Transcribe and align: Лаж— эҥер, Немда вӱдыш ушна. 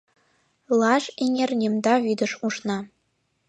Лаж— 0.79 1.03
эҥер, 1.23 1.51
Немда 1.59 1.93
вӱдыш 2.03 2.31
ушна. 2.45 2.77